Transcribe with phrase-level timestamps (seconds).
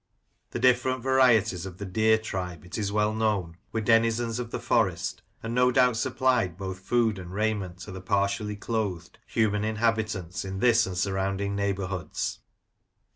[0.49, 2.17] The different 72 Lancashire Characters and Places, varieties of the deer
[2.57, 6.79] tribe, it is well known, were denizens of the Forest, and no doubt supplied both
[6.79, 12.39] food and raiment to the partially clothed human inhabitants in this and surround ing neighbourhoods.